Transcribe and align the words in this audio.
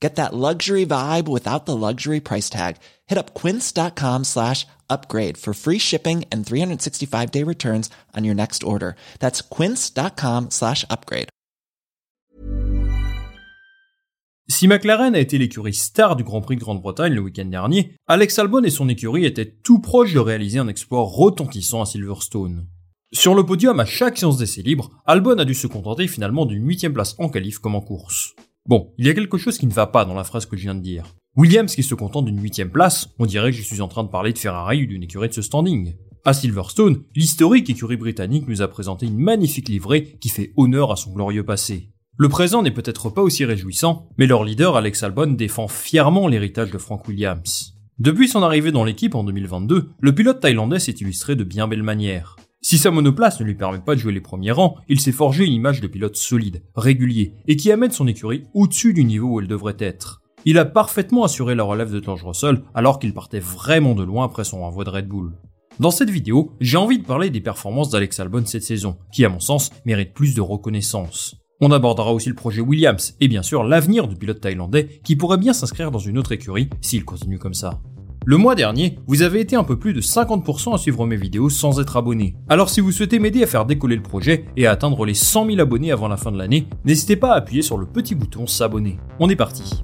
Get 0.00 0.16
that 0.16 0.34
luxury 0.34 0.86
vibe 0.86 1.28
without 1.28 1.66
the 1.66 1.76
luxury 1.76 2.20
price 2.20 2.48
tag. 2.48 2.76
Hit 3.06 3.18
up 3.18 3.34
quince.com 3.34 4.24
slash 4.24 4.66
upgrade 4.88 5.36
for 5.36 5.52
free 5.52 5.78
shipping 5.78 6.24
and 6.32 6.44
365 6.46 7.30
day 7.30 7.44
returns 7.44 7.90
on 8.16 8.24
your 8.24 8.34
next 8.34 8.64
order. 8.64 8.96
That's 9.20 9.42
quince.com 9.42 10.50
slash 10.50 10.84
upgrade. 10.88 11.28
Si 14.48 14.66
McLaren 14.66 15.14
a 15.14 15.20
été 15.20 15.38
l'écurie 15.38 15.72
star 15.72 16.16
du 16.16 16.24
Grand 16.24 16.40
Prix 16.40 16.56
de 16.56 16.60
Grande-Bretagne 16.60 17.14
le 17.14 17.20
week-end 17.20 17.44
dernier, 17.44 17.94
Alex 18.08 18.36
Albon 18.40 18.64
et 18.64 18.70
son 18.70 18.88
écurie 18.88 19.24
étaient 19.24 19.46
tout 19.46 19.78
proches 19.78 20.12
de 20.12 20.18
réaliser 20.18 20.58
un 20.58 20.66
exploit 20.66 21.04
retentissant 21.04 21.82
à 21.82 21.86
Silverstone. 21.86 22.66
Sur 23.12 23.36
le 23.36 23.46
podium 23.46 23.78
à 23.78 23.84
chaque 23.84 24.18
séance 24.18 24.38
d'essai 24.38 24.62
libre, 24.62 24.90
Albon 25.06 25.38
a 25.38 25.44
dû 25.44 25.54
se 25.54 25.68
contenter 25.68 26.08
finalement 26.08 26.46
d'une 26.46 26.66
huitième 26.66 26.92
place 26.92 27.14
en 27.18 27.28
qualif 27.28 27.60
comme 27.60 27.76
en 27.76 27.80
course. 27.80 28.34
Bon, 28.66 28.92
il 28.98 29.06
y 29.06 29.10
a 29.10 29.14
quelque 29.14 29.38
chose 29.38 29.58
qui 29.58 29.66
ne 29.66 29.72
va 29.72 29.86
pas 29.86 30.04
dans 30.04 30.14
la 30.14 30.24
phrase 30.24 30.46
que 30.46 30.56
je 30.56 30.62
viens 30.62 30.74
de 30.74 30.80
dire. 30.80 31.14
Williams 31.36 31.74
qui 31.74 31.82
se 31.82 31.94
contente 31.94 32.26
d'une 32.26 32.42
huitième 32.42 32.70
place, 32.70 33.08
on 33.18 33.26
dirait 33.26 33.50
que 33.50 33.56
je 33.56 33.62
suis 33.62 33.80
en 33.80 33.88
train 33.88 34.04
de 34.04 34.10
parler 34.10 34.32
de 34.32 34.38
Ferrari 34.38 34.82
ou 34.82 34.86
d'une 34.86 35.02
écurie 35.02 35.28
de 35.28 35.34
ce 35.34 35.42
standing. 35.42 35.94
À 36.24 36.34
Silverstone, 36.34 37.02
l'historique 37.14 37.70
écurie 37.70 37.96
britannique 37.96 38.46
nous 38.46 38.60
a 38.60 38.68
présenté 38.68 39.06
une 39.06 39.18
magnifique 39.18 39.68
livrée 39.68 40.18
qui 40.20 40.28
fait 40.28 40.52
honneur 40.56 40.92
à 40.92 40.96
son 40.96 41.12
glorieux 41.12 41.44
passé. 41.44 41.88
Le 42.18 42.28
présent 42.28 42.62
n'est 42.62 42.70
peut-être 42.70 43.08
pas 43.08 43.22
aussi 43.22 43.46
réjouissant, 43.46 44.10
mais 44.18 44.26
leur 44.26 44.44
leader 44.44 44.76
Alex 44.76 45.02
Albon 45.02 45.28
défend 45.32 45.68
fièrement 45.68 46.28
l'héritage 46.28 46.70
de 46.70 46.76
Frank 46.76 47.08
Williams. 47.08 47.74
Depuis 47.98 48.28
son 48.28 48.42
arrivée 48.42 48.72
dans 48.72 48.84
l'équipe 48.84 49.14
en 49.14 49.24
2022, 49.24 49.90
le 49.98 50.14
pilote 50.14 50.40
thaïlandais 50.40 50.78
s'est 50.78 50.92
illustré 50.92 51.36
de 51.36 51.44
bien 51.44 51.66
belles 51.66 51.82
manières. 51.82 52.36
Si 52.62 52.76
sa 52.76 52.90
monoplace 52.90 53.40
ne 53.40 53.46
lui 53.46 53.54
permet 53.54 53.80
pas 53.80 53.94
de 53.94 54.00
jouer 54.00 54.12
les 54.12 54.20
premiers 54.20 54.50
rangs, 54.50 54.76
il 54.86 55.00
s'est 55.00 55.12
forgé 55.12 55.46
une 55.46 55.54
image 55.54 55.80
de 55.80 55.86
pilote 55.86 56.16
solide, 56.16 56.62
régulier, 56.76 57.34
et 57.48 57.56
qui 57.56 57.72
amène 57.72 57.90
son 57.90 58.06
écurie 58.06 58.44
au-dessus 58.52 58.92
du 58.92 59.02
niveau 59.02 59.28
où 59.28 59.40
elle 59.40 59.48
devrait 59.48 59.76
être. 59.78 60.20
Il 60.44 60.58
a 60.58 60.66
parfaitement 60.66 61.24
assuré 61.24 61.54
la 61.54 61.64
relève 61.64 61.90
de 61.90 62.04
George 62.04 62.22
Russell 62.22 62.62
alors 62.74 62.98
qu'il 62.98 63.14
partait 63.14 63.40
vraiment 63.40 63.94
de 63.94 64.04
loin 64.04 64.26
après 64.26 64.44
son 64.44 64.60
renvoi 64.60 64.84
de 64.84 64.90
Red 64.90 65.08
Bull. 65.08 65.32
Dans 65.78 65.90
cette 65.90 66.10
vidéo, 66.10 66.52
j'ai 66.60 66.76
envie 66.76 66.98
de 66.98 67.06
parler 67.06 67.30
des 67.30 67.40
performances 67.40 67.88
d'Alex 67.88 68.20
Albon 68.20 68.44
cette 68.44 68.62
saison, 68.62 68.98
qui 69.10 69.24
à 69.24 69.30
mon 69.30 69.40
sens 69.40 69.70
méritent 69.86 70.12
plus 70.12 70.34
de 70.34 70.42
reconnaissance. 70.42 71.36
On 71.62 71.72
abordera 71.72 72.12
aussi 72.12 72.28
le 72.28 72.34
projet 72.34 72.60
Williams 72.60 73.16
et 73.20 73.28
bien 73.28 73.42
sûr 73.42 73.64
l'avenir 73.64 74.06
du 74.06 74.16
pilote 74.16 74.40
thaïlandais 74.40 75.00
qui 75.02 75.16
pourrait 75.16 75.38
bien 75.38 75.54
s'inscrire 75.54 75.90
dans 75.90 75.98
une 75.98 76.18
autre 76.18 76.32
écurie 76.32 76.68
s'il 76.82 77.06
continue 77.06 77.38
comme 77.38 77.54
ça. 77.54 77.80
Le 78.26 78.36
mois 78.36 78.54
dernier, 78.54 78.98
vous 79.06 79.22
avez 79.22 79.40
été 79.40 79.56
un 79.56 79.64
peu 79.64 79.78
plus 79.78 79.94
de 79.94 80.02
50% 80.02 80.74
à 80.74 80.78
suivre 80.78 81.06
mes 81.06 81.16
vidéos 81.16 81.48
sans 81.48 81.80
être 81.80 81.96
abonné. 81.96 82.36
Alors 82.50 82.68
si 82.68 82.82
vous 82.82 82.92
souhaitez 82.92 83.18
m'aider 83.18 83.42
à 83.42 83.46
faire 83.46 83.64
décoller 83.64 83.96
le 83.96 84.02
projet 84.02 84.44
et 84.58 84.66
à 84.66 84.72
atteindre 84.72 85.06
les 85.06 85.14
100 85.14 85.46
000 85.46 85.58
abonnés 85.58 85.90
avant 85.90 86.06
la 86.06 86.18
fin 86.18 86.30
de 86.30 86.36
l'année, 86.36 86.66
n'hésitez 86.84 87.16
pas 87.16 87.32
à 87.32 87.36
appuyer 87.36 87.62
sur 87.62 87.78
le 87.78 87.86
petit 87.86 88.14
bouton 88.14 88.46
s'abonner. 88.46 88.98
On 89.20 89.30
est 89.30 89.36
parti. 89.36 89.82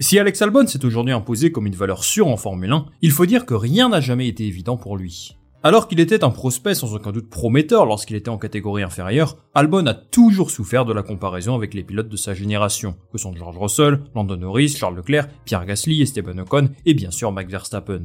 Si 0.00 0.18
Alex 0.18 0.40
Albon 0.40 0.66
s'est 0.66 0.84
aujourd'hui 0.86 1.12
imposé 1.12 1.52
comme 1.52 1.66
une 1.66 1.74
valeur 1.74 2.04
sûre 2.04 2.28
en 2.28 2.38
Formule 2.38 2.72
1, 2.72 2.86
il 3.02 3.10
faut 3.10 3.26
dire 3.26 3.44
que 3.44 3.54
rien 3.54 3.90
n'a 3.90 4.00
jamais 4.00 4.28
été 4.28 4.46
évident 4.46 4.78
pour 4.78 4.96
lui. 4.96 5.37
Alors 5.64 5.88
qu'il 5.88 5.98
était 5.98 6.22
un 6.22 6.30
prospect 6.30 6.76
sans 6.76 6.94
aucun 6.94 7.10
doute 7.10 7.28
prometteur 7.28 7.84
lorsqu'il 7.84 8.14
était 8.14 8.28
en 8.28 8.38
catégorie 8.38 8.84
inférieure, 8.84 9.38
Albon 9.54 9.86
a 9.86 9.94
toujours 9.94 10.52
souffert 10.52 10.84
de 10.84 10.92
la 10.92 11.02
comparaison 11.02 11.56
avec 11.56 11.74
les 11.74 11.82
pilotes 11.82 12.08
de 12.08 12.16
sa 12.16 12.32
génération, 12.32 12.94
que 13.12 13.18
sont 13.18 13.34
George 13.34 13.58
Russell, 13.58 14.00
Landon 14.14 14.36
Norris, 14.36 14.76
Charles 14.78 14.94
Leclerc, 14.94 15.26
Pierre 15.44 15.66
Gasly, 15.66 16.00
Esteban 16.00 16.38
Ocon 16.38 16.70
et 16.86 16.94
bien 16.94 17.10
sûr 17.10 17.32
Max 17.32 17.50
Verstappen. 17.50 18.02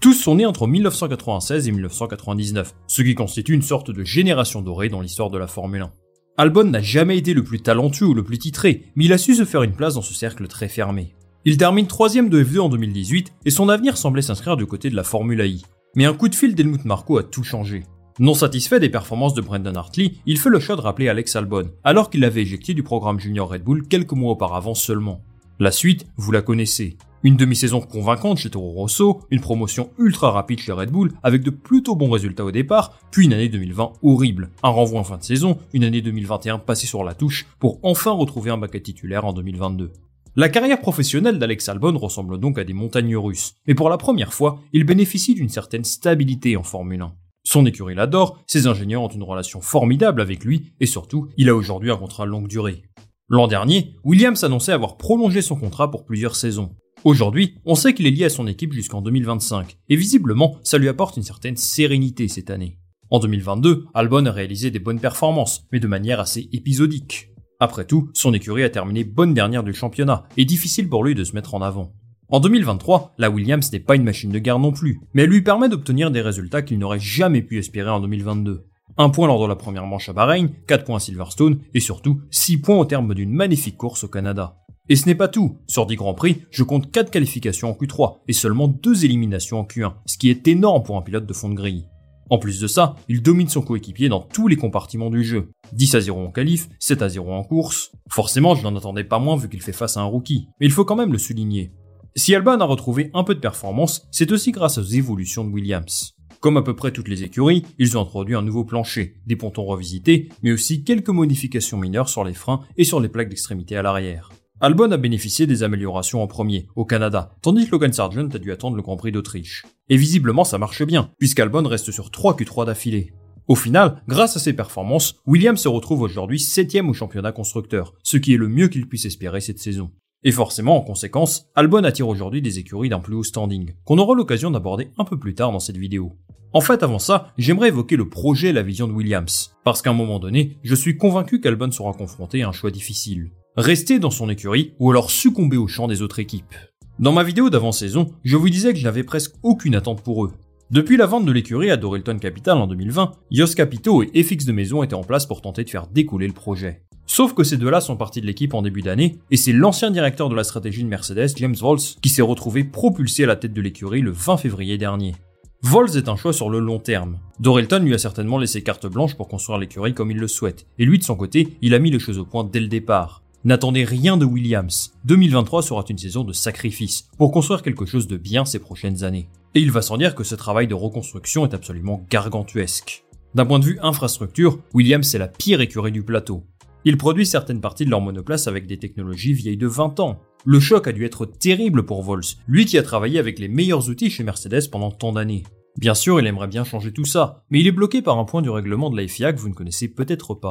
Tous 0.00 0.14
sont 0.14 0.34
nés 0.34 0.46
entre 0.46 0.66
1996 0.66 1.68
et 1.68 1.72
1999, 1.72 2.74
ce 2.88 3.02
qui 3.02 3.14
constitue 3.14 3.54
une 3.54 3.62
sorte 3.62 3.92
de 3.92 4.02
génération 4.02 4.60
dorée 4.60 4.88
dans 4.88 5.00
l'histoire 5.00 5.30
de 5.30 5.38
la 5.38 5.46
Formule 5.46 5.82
1. 5.82 5.92
Albon 6.38 6.64
n'a 6.64 6.82
jamais 6.82 7.16
été 7.16 7.34
le 7.34 7.44
plus 7.44 7.60
talentueux 7.60 8.06
ou 8.06 8.14
le 8.14 8.24
plus 8.24 8.38
titré, 8.38 8.82
mais 8.96 9.04
il 9.04 9.12
a 9.12 9.18
su 9.18 9.36
se 9.36 9.44
faire 9.44 9.62
une 9.62 9.76
place 9.76 9.94
dans 9.94 10.02
ce 10.02 10.12
cercle 10.12 10.48
très 10.48 10.68
fermé. 10.68 11.14
Il 11.44 11.56
termine 11.56 11.86
troisième 11.86 12.28
de 12.28 12.42
F2 12.42 12.58
en 12.58 12.68
2018 12.68 13.32
et 13.44 13.50
son 13.50 13.68
avenir 13.68 13.96
semblait 13.96 14.22
s'inscrire 14.22 14.56
du 14.56 14.66
côté 14.66 14.90
de 14.90 14.96
la 14.96 15.04
Formule 15.04 15.46
I. 15.46 15.64
Mais 15.96 16.04
un 16.04 16.12
coup 16.12 16.28
de 16.28 16.34
fil 16.34 16.54
d'Helmut 16.54 16.84
Marko 16.84 17.16
a 17.16 17.22
tout 17.22 17.42
changé. 17.42 17.84
Non 18.18 18.34
satisfait 18.34 18.80
des 18.80 18.90
performances 18.90 19.32
de 19.32 19.40
Brendan 19.40 19.78
Hartley, 19.78 20.12
il 20.26 20.38
fait 20.38 20.50
le 20.50 20.60
choix 20.60 20.76
de 20.76 20.82
rappeler 20.82 21.08
Alex 21.08 21.34
Albon, 21.36 21.70
alors 21.84 22.10
qu'il 22.10 22.20
l'avait 22.20 22.42
éjecté 22.42 22.74
du 22.74 22.82
programme 22.82 23.18
junior 23.18 23.48
Red 23.48 23.64
Bull 23.64 23.88
quelques 23.88 24.12
mois 24.12 24.32
auparavant 24.32 24.74
seulement. 24.74 25.22
La 25.58 25.70
suite, 25.70 26.06
vous 26.18 26.32
la 26.32 26.42
connaissez. 26.42 26.98
Une 27.22 27.36
demi-saison 27.36 27.80
convaincante 27.80 28.36
chez 28.36 28.50
Toro 28.50 28.72
Rosso, 28.72 29.22
une 29.30 29.40
promotion 29.40 29.88
ultra 29.98 30.32
rapide 30.32 30.60
chez 30.60 30.72
Red 30.72 30.90
Bull 30.90 31.12
avec 31.22 31.42
de 31.42 31.48
plutôt 31.48 31.96
bons 31.96 32.10
résultats 32.10 32.44
au 32.44 32.50
départ, 32.52 32.98
puis 33.10 33.24
une 33.24 33.32
année 33.32 33.48
2020 33.48 33.94
horrible, 34.02 34.50
un 34.62 34.68
renvoi 34.68 35.00
en 35.00 35.04
fin 35.04 35.16
de 35.16 35.22
saison, 35.22 35.56
une 35.72 35.84
année 35.84 36.02
2021 36.02 36.58
passée 36.58 36.86
sur 36.86 37.04
la 37.04 37.14
touche 37.14 37.46
pour 37.58 37.78
enfin 37.82 38.10
retrouver 38.10 38.50
un 38.50 38.58
baquet 38.58 38.80
titulaire 38.80 39.24
en 39.24 39.32
2022. 39.32 39.92
La 40.38 40.50
carrière 40.50 40.82
professionnelle 40.82 41.38
d'Alex 41.38 41.66
Albon 41.70 41.96
ressemble 41.96 42.38
donc 42.38 42.58
à 42.58 42.64
des 42.64 42.74
montagnes 42.74 43.16
russes, 43.16 43.54
mais 43.66 43.74
pour 43.74 43.88
la 43.88 43.96
première 43.96 44.34
fois, 44.34 44.60
il 44.74 44.84
bénéficie 44.84 45.32
d'une 45.32 45.48
certaine 45.48 45.84
stabilité 45.84 46.58
en 46.58 46.62
Formule 46.62 47.00
1. 47.00 47.14
Son 47.42 47.64
écurie 47.64 47.94
l'adore, 47.94 48.38
ses 48.46 48.66
ingénieurs 48.66 49.00
ont 49.00 49.08
une 49.08 49.22
relation 49.22 49.62
formidable 49.62 50.20
avec 50.20 50.44
lui, 50.44 50.74
et 50.78 50.84
surtout, 50.84 51.28
il 51.38 51.48
a 51.48 51.56
aujourd'hui 51.56 51.90
un 51.90 51.96
contrat 51.96 52.26
longue 52.26 52.48
durée. 52.48 52.82
L'an 53.30 53.46
dernier, 53.46 53.94
Williams 54.04 54.44
annonçait 54.44 54.72
avoir 54.72 54.98
prolongé 54.98 55.40
son 55.40 55.56
contrat 55.56 55.90
pour 55.90 56.04
plusieurs 56.04 56.36
saisons. 56.36 56.68
Aujourd'hui, 57.04 57.54
on 57.64 57.74
sait 57.74 57.94
qu'il 57.94 58.06
est 58.06 58.10
lié 58.10 58.26
à 58.26 58.30
son 58.30 58.46
équipe 58.46 58.74
jusqu'en 58.74 59.00
2025, 59.00 59.78
et 59.88 59.96
visiblement, 59.96 60.58
ça 60.62 60.76
lui 60.76 60.90
apporte 60.90 61.16
une 61.16 61.22
certaine 61.22 61.56
sérénité 61.56 62.28
cette 62.28 62.50
année. 62.50 62.76
En 63.08 63.20
2022, 63.20 63.86
Albon 63.94 64.26
a 64.26 64.32
réalisé 64.32 64.70
des 64.70 64.80
bonnes 64.80 65.00
performances, 65.00 65.64
mais 65.72 65.80
de 65.80 65.86
manière 65.86 66.20
assez 66.20 66.50
épisodique. 66.52 67.30
Après 67.58 67.86
tout, 67.86 68.10
son 68.12 68.34
écurie 68.34 68.64
a 68.64 68.70
terminé 68.70 69.04
bonne 69.04 69.32
dernière 69.32 69.62
du 69.62 69.72
championnat, 69.72 70.24
et 70.36 70.44
difficile 70.44 70.88
pour 70.88 71.04
lui 71.04 71.14
de 71.14 71.24
se 71.24 71.34
mettre 71.34 71.54
en 71.54 71.62
avant. 71.62 71.92
En 72.28 72.40
2023, 72.40 73.14
la 73.18 73.30
Williams 73.30 73.72
n'est 73.72 73.80
pas 73.80 73.96
une 73.96 74.02
machine 74.02 74.30
de 74.32 74.38
guerre 74.38 74.58
non 74.58 74.72
plus, 74.72 75.00
mais 75.14 75.22
elle 75.22 75.30
lui 75.30 75.42
permet 75.42 75.68
d'obtenir 75.68 76.10
des 76.10 76.20
résultats 76.20 76.62
qu'il 76.62 76.78
n'aurait 76.78 77.00
jamais 77.00 77.40
pu 77.40 77.58
espérer 77.58 77.90
en 77.90 78.00
2022. 78.00 78.66
Un 78.98 79.10
point 79.10 79.26
lors 79.26 79.40
de 79.40 79.46
la 79.46 79.56
première 79.56 79.86
manche 79.86 80.08
à 80.08 80.12
Bahreïn, 80.12 80.50
4 80.66 80.84
points 80.84 80.96
à 80.96 81.00
Silverstone, 81.00 81.60
et 81.72 81.80
surtout 81.80 82.20
6 82.30 82.58
points 82.58 82.78
au 82.78 82.84
terme 82.84 83.14
d'une 83.14 83.32
magnifique 83.32 83.76
course 83.76 84.04
au 84.04 84.08
Canada. 84.08 84.56
Et 84.88 84.96
ce 84.96 85.06
n'est 85.06 85.14
pas 85.14 85.28
tout. 85.28 85.58
Sur 85.66 85.86
10 85.86 85.96
Grands 85.96 86.14
Prix, 86.14 86.42
je 86.50 86.62
compte 86.62 86.90
4 86.90 87.10
qualifications 87.10 87.70
en 87.70 87.74
Q3 87.74 88.18
et 88.28 88.32
seulement 88.32 88.68
2 88.68 89.04
éliminations 89.04 89.60
en 89.60 89.64
Q1, 89.64 89.94
ce 90.06 90.18
qui 90.18 90.28
est 90.28 90.46
énorme 90.46 90.82
pour 90.82 90.96
un 90.96 91.02
pilote 91.02 91.26
de 91.26 91.32
fond 91.32 91.48
de 91.48 91.54
grille. 91.54 91.86
En 92.28 92.38
plus 92.38 92.60
de 92.60 92.66
ça, 92.66 92.96
il 93.08 93.22
domine 93.22 93.48
son 93.48 93.62
coéquipier 93.62 94.08
dans 94.08 94.20
tous 94.20 94.48
les 94.48 94.56
compartiments 94.56 95.10
du 95.10 95.22
jeu. 95.22 95.50
10 95.72 95.94
à 95.94 96.00
0 96.00 96.26
en 96.26 96.30
qualif, 96.30 96.68
7 96.80 97.02
à 97.02 97.08
0 97.08 97.32
en 97.32 97.44
course. 97.44 97.92
Forcément, 98.10 98.54
je 98.54 98.62
n'en 98.62 98.74
attendais 98.74 99.04
pas 99.04 99.18
moins 99.18 99.36
vu 99.36 99.48
qu'il 99.48 99.62
fait 99.62 99.72
face 99.72 99.96
à 99.96 100.00
un 100.00 100.04
rookie, 100.04 100.48
mais 100.60 100.66
il 100.66 100.72
faut 100.72 100.84
quand 100.84 100.96
même 100.96 101.12
le 101.12 101.18
souligner. 101.18 101.72
Si 102.16 102.34
Albon 102.34 102.60
a 102.60 102.64
retrouvé 102.64 103.10
un 103.14 103.24
peu 103.24 103.34
de 103.34 103.40
performance, 103.40 104.08
c'est 104.10 104.32
aussi 104.32 104.50
grâce 104.50 104.78
aux 104.78 104.82
évolutions 104.82 105.44
de 105.44 105.50
Williams. 105.50 106.16
Comme 106.40 106.56
à 106.56 106.62
peu 106.62 106.74
près 106.74 106.92
toutes 106.92 107.08
les 107.08 107.24
écuries, 107.24 107.64
ils 107.78 107.96
ont 107.96 108.02
introduit 108.02 108.34
un 108.34 108.42
nouveau 108.42 108.64
plancher, 108.64 109.16
des 109.26 109.36
pontons 109.36 109.64
revisités, 109.64 110.28
mais 110.42 110.52
aussi 110.52 110.84
quelques 110.84 111.08
modifications 111.10 111.78
mineures 111.78 112.08
sur 112.08 112.24
les 112.24 112.34
freins 112.34 112.60
et 112.76 112.84
sur 112.84 113.00
les 113.00 113.08
plaques 113.08 113.28
d'extrémité 113.28 113.76
à 113.76 113.82
l'arrière. 113.82 114.30
Albon 114.58 114.90
a 114.90 114.96
bénéficié 114.96 115.46
des 115.46 115.62
améliorations 115.62 116.22
en 116.22 116.26
premier, 116.26 116.66
au 116.76 116.86
Canada, 116.86 117.36
tandis 117.42 117.66
que 117.66 117.72
Logan 117.72 117.92
Sargent 117.92 118.30
a 118.32 118.38
dû 118.38 118.52
attendre 118.52 118.74
le 118.74 118.80
Grand 118.80 118.96
Prix 118.96 119.12
d'Autriche. 119.12 119.66
Et 119.90 119.98
visiblement 119.98 120.44
ça 120.44 120.56
marche 120.56 120.82
bien, 120.82 121.10
puisqu'Albon 121.18 121.68
reste 121.68 121.90
sur 121.90 122.10
3 122.10 122.36
Q3 122.36 122.64
d'affilée. 122.64 123.12
Au 123.48 123.54
final, 123.54 124.02
grâce 124.08 124.34
à 124.34 124.40
ses 124.40 124.54
performances, 124.54 125.16
Williams 125.26 125.60
se 125.60 125.68
retrouve 125.68 126.00
aujourd'hui 126.00 126.40
7 126.40 126.74
au 126.88 126.94
championnat 126.94 127.32
constructeur, 127.32 127.92
ce 128.02 128.16
qui 128.16 128.32
est 128.32 128.38
le 128.38 128.48
mieux 128.48 128.68
qu'il 128.68 128.88
puisse 128.88 129.04
espérer 129.04 129.42
cette 129.42 129.58
saison. 129.58 129.90
Et 130.24 130.32
forcément, 130.32 130.78
en 130.78 130.80
conséquence, 130.80 131.50
Albon 131.54 131.84
attire 131.84 132.08
aujourd'hui 132.08 132.40
des 132.40 132.58
écuries 132.58 132.88
d'un 132.88 133.00
plus 133.00 133.14
haut 133.14 133.22
standing, 133.22 133.74
qu'on 133.84 133.98
aura 133.98 134.14
l'occasion 134.14 134.50
d'aborder 134.50 134.90
un 134.96 135.04
peu 135.04 135.18
plus 135.18 135.34
tard 135.34 135.52
dans 135.52 135.60
cette 135.60 135.76
vidéo. 135.76 136.16
En 136.54 136.62
fait, 136.62 136.82
avant 136.82 136.98
ça, 136.98 137.34
j'aimerais 137.36 137.68
évoquer 137.68 137.96
le 137.96 138.08
projet 138.08 138.48
et 138.48 138.54
la 138.54 138.62
vision 138.62 138.88
de 138.88 138.94
Williams, 138.94 139.54
parce 139.64 139.82
qu'à 139.82 139.90
un 139.90 139.92
moment 139.94 140.18
donné, 140.18 140.56
je 140.62 140.74
suis 140.74 140.96
convaincu 140.96 141.42
qu'Albon 141.42 141.70
sera 141.70 141.92
confronté 141.92 142.42
à 142.42 142.48
un 142.48 142.52
choix 142.52 142.70
difficile. 142.70 143.32
Rester 143.56 143.98
dans 143.98 144.10
son 144.10 144.28
écurie 144.28 144.74
ou 144.78 144.90
alors 144.90 145.10
succomber 145.10 145.56
au 145.56 145.66
champ 145.66 145.88
des 145.88 146.02
autres 146.02 146.18
équipes. 146.18 146.54
Dans 146.98 147.12
ma 147.12 147.22
vidéo 147.22 147.48
d'avant-saison, 147.48 148.12
je 148.22 148.36
vous 148.36 148.50
disais 148.50 148.74
que 148.74 148.78
je 148.78 148.84
n'avais 148.84 149.02
presque 149.02 149.34
aucune 149.42 149.74
attente 149.74 150.02
pour 150.02 150.26
eux. 150.26 150.32
Depuis 150.70 150.98
la 150.98 151.06
vente 151.06 151.24
de 151.24 151.32
l'écurie 151.32 151.70
à 151.70 151.78
Dorilton 151.78 152.18
Capital 152.18 152.58
en 152.58 152.66
2020, 152.66 153.12
Yos 153.30 153.54
Capito 153.54 154.02
et 154.02 154.22
FX 154.22 154.44
de 154.44 154.52
Maison 154.52 154.82
étaient 154.82 154.92
en 154.92 155.04
place 155.04 155.24
pour 155.24 155.40
tenter 155.40 155.64
de 155.64 155.70
faire 155.70 155.86
décoller 155.86 156.26
le 156.26 156.34
projet. 156.34 156.82
Sauf 157.06 157.32
que 157.32 157.44
ces 157.44 157.56
deux-là 157.56 157.80
sont 157.80 157.96
partis 157.96 158.20
de 158.20 158.26
l'équipe 158.26 158.52
en 158.52 158.60
début 158.60 158.82
d'année, 158.82 159.16
et 159.30 159.38
c'est 159.38 159.52
l'ancien 159.52 159.90
directeur 159.90 160.28
de 160.28 160.34
la 160.34 160.44
stratégie 160.44 160.84
de 160.84 160.88
Mercedes, 160.88 161.30
James 161.36 161.56
Vols, 161.58 161.78
qui 162.02 162.10
s'est 162.10 162.20
retrouvé 162.20 162.62
propulsé 162.62 163.24
à 163.24 163.28
la 163.28 163.36
tête 163.36 163.54
de 163.54 163.62
l'écurie 163.62 164.02
le 164.02 164.10
20 164.10 164.36
février 164.36 164.76
dernier. 164.76 165.14
Vols 165.62 165.96
est 165.96 166.10
un 166.10 166.16
choix 166.16 166.34
sur 166.34 166.50
le 166.50 166.58
long 166.58 166.78
terme. 166.78 167.20
Dorilton 167.40 167.78
lui 167.78 167.94
a 167.94 167.98
certainement 167.98 168.36
laissé 168.36 168.62
carte 168.62 168.86
blanche 168.86 169.14
pour 169.14 169.28
construire 169.28 169.58
l'écurie 169.58 169.94
comme 169.94 170.10
il 170.10 170.18
le 170.18 170.28
souhaite, 170.28 170.66
et 170.78 170.84
lui 170.84 170.98
de 170.98 171.04
son 171.04 171.16
côté, 171.16 171.56
il 171.62 171.72
a 171.72 171.78
mis 171.78 171.90
les 171.90 171.98
choses 171.98 172.18
au 172.18 172.26
point 172.26 172.44
dès 172.44 172.60
le 172.60 172.68
départ. 172.68 173.22
N'attendez 173.46 173.84
rien 173.84 174.16
de 174.16 174.24
Williams. 174.24 174.92
2023 175.04 175.62
sera 175.62 175.84
une 175.88 175.98
saison 175.98 176.24
de 176.24 176.32
sacrifice 176.32 177.08
pour 177.16 177.30
construire 177.30 177.62
quelque 177.62 177.86
chose 177.86 178.08
de 178.08 178.16
bien 178.16 178.44
ces 178.44 178.58
prochaines 178.58 179.04
années. 179.04 179.28
Et 179.54 179.60
il 179.60 179.70
va 179.70 179.82
sans 179.82 179.98
dire 179.98 180.16
que 180.16 180.24
ce 180.24 180.34
travail 180.34 180.66
de 180.66 180.74
reconstruction 180.74 181.46
est 181.46 181.54
absolument 181.54 182.04
gargantuesque. 182.10 183.04
D'un 183.36 183.46
point 183.46 183.60
de 183.60 183.64
vue 183.64 183.78
infrastructure, 183.82 184.58
Williams 184.74 185.14
est 185.14 185.18
la 185.18 185.28
pire 185.28 185.60
écurie 185.60 185.92
du 185.92 186.02
plateau. 186.02 186.42
Ils 186.84 186.96
produisent 186.96 187.30
certaines 187.30 187.60
parties 187.60 187.84
de 187.84 187.90
leur 187.90 188.00
monoplace 188.00 188.48
avec 188.48 188.66
des 188.66 188.78
technologies 188.78 189.34
vieilles 189.34 189.56
de 189.56 189.68
20 189.68 190.00
ans. 190.00 190.18
Le 190.44 190.58
choc 190.58 190.88
a 190.88 190.92
dû 190.92 191.04
être 191.04 191.24
terrible 191.24 191.86
pour 191.86 192.02
Vols, 192.02 192.24
lui 192.48 192.64
qui 192.64 192.78
a 192.78 192.82
travaillé 192.82 193.20
avec 193.20 193.38
les 193.38 193.46
meilleurs 193.46 193.88
outils 193.88 194.10
chez 194.10 194.24
Mercedes 194.24 194.68
pendant 194.72 194.90
tant 194.90 195.12
d'années. 195.12 195.44
Bien 195.78 195.94
sûr, 195.94 196.18
il 196.18 196.26
aimerait 196.26 196.48
bien 196.48 196.64
changer 196.64 196.92
tout 196.92 197.04
ça, 197.04 197.44
mais 197.50 197.60
il 197.60 197.68
est 197.68 197.72
bloqué 197.72 198.02
par 198.02 198.18
un 198.18 198.24
point 198.24 198.42
du 198.42 198.50
règlement 198.50 198.90
de 198.90 198.96
la 198.96 199.06
FIA 199.06 199.32
que 199.32 199.38
vous 199.38 199.50
ne 199.50 199.54
connaissez 199.54 199.86
peut-être 199.86 200.34
pas. 200.34 200.50